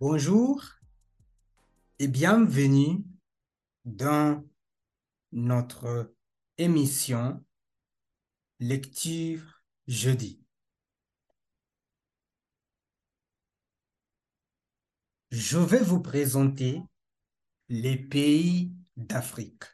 Bonjour 0.00 0.62
et 1.98 2.06
bienvenue 2.06 3.02
dans 3.84 4.44
notre 5.32 6.14
émission 6.56 7.44
Lecture 8.60 9.64
jeudi. 9.88 10.40
Je 15.32 15.58
vais 15.58 15.82
vous 15.82 16.00
présenter 16.00 16.80
les 17.68 17.96
pays 17.96 18.72
d'Afrique. 18.96 19.64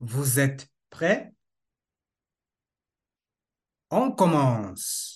Vous 0.00 0.40
êtes 0.40 0.72
prêts? 0.88 1.34
On 3.90 4.10
commence. 4.10 5.13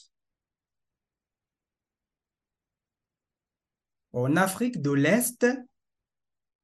En 4.13 4.37
Afrique 4.37 4.81
de 4.81 4.91
l'Est, 4.91 5.47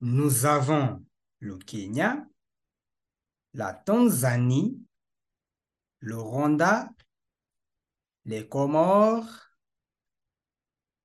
nous 0.00 0.46
avons 0.46 1.04
le 1.40 1.58
Kenya, 1.58 2.26
la 3.52 3.74
Tanzanie, 3.74 4.80
le 6.00 6.16
Rwanda, 6.16 6.90
les 8.24 8.48
Comores 8.48 9.50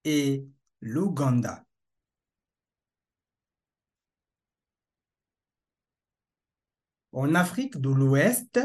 et 0.06 0.48
l'Ouganda. 0.80 1.66
En 7.12 7.36
Afrique 7.36 7.78
de 7.78 7.90
l'Ouest, 7.90 8.60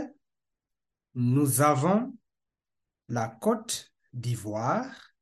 nous 1.14 1.60
avons 1.60 2.16
la 3.08 3.28
Côte 3.28 3.92
d'Ivoire, 4.12 5.13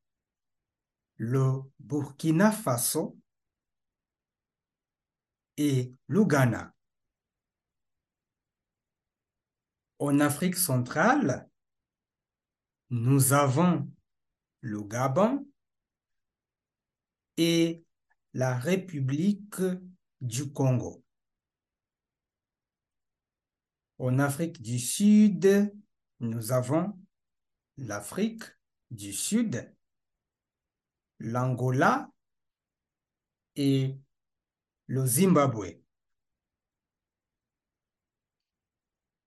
le 1.23 1.63
Burkina 1.79 2.51
Faso 2.51 3.17
et 5.57 5.95
le. 6.09 6.75
En 10.01 10.19
Afrique 10.19 10.57
centrale, 10.57 11.49
nous 12.91 13.35
avons 13.35 13.89
le 14.63 14.83
Gabon 14.83 15.47
et 17.37 17.85
la 18.33 18.59
République 18.59 19.63
du 20.21 20.53
Congo. 20.53 21.05
En 23.99 24.19
Afrique 24.19 24.61
du 24.61 24.81
Sud, 24.81 25.73
nous 26.19 26.51
avons 26.51 26.99
l'Afrique 27.77 28.43
du 28.91 29.13
Sud, 29.13 29.73
l'Angola 31.23 32.11
et 33.55 33.97
le 34.87 35.07
Zimbabwe. 35.07 35.81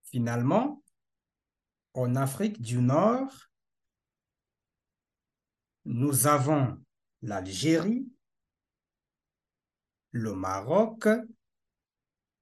Finalement, 0.04 0.84
en 1.94 2.16
Afrique 2.16 2.62
du 2.62 2.80
Nord, 2.80 3.50
nous 5.86 6.28
avons 6.28 6.84
l'Algérie, 7.22 8.12
le 10.12 10.34
Maroc 10.34 11.08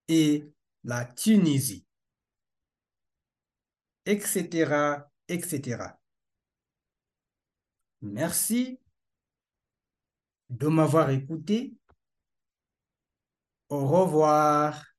et 0.08 0.52
la 0.84 1.06
Tunisie, 1.06 1.86
etc., 4.06 5.04
etc. 5.28 5.96
Merci 8.02 8.80
de 10.50 10.68
m'avoir 10.68 11.10
écouté. 11.10 11.74
Au 13.68 13.86
revoir. 13.88 14.93